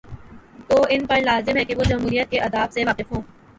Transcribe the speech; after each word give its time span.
تو 0.67 0.85
ان 0.89 1.05
پرلازم 1.05 1.57
ہے 1.57 1.65
کہ 1.65 1.75
وہ 1.75 1.83
جمہوریت 1.83 2.31
کے 2.31 2.39
آداب 2.39 2.71
سے 2.71 2.85
واقف 2.85 3.11
ہوں۔ 3.11 3.21